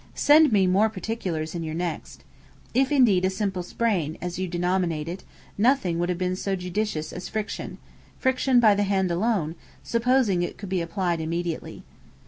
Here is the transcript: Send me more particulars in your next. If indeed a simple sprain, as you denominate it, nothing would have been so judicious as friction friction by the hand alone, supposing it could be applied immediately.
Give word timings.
Send 0.15 0.51
me 0.51 0.65
more 0.65 0.89
particulars 0.89 1.53
in 1.53 1.61
your 1.61 1.75
next. 1.75 2.23
If 2.73 2.91
indeed 2.91 3.23
a 3.23 3.29
simple 3.29 3.61
sprain, 3.61 4.17
as 4.19 4.39
you 4.39 4.47
denominate 4.47 5.07
it, 5.07 5.23
nothing 5.59 5.99
would 5.99 6.09
have 6.09 6.17
been 6.17 6.35
so 6.35 6.55
judicious 6.55 7.13
as 7.13 7.29
friction 7.29 7.77
friction 8.17 8.59
by 8.59 8.73
the 8.73 8.81
hand 8.81 9.11
alone, 9.11 9.53
supposing 9.83 10.41
it 10.41 10.57
could 10.57 10.69
be 10.69 10.81
applied 10.81 11.21
immediately. 11.21 11.83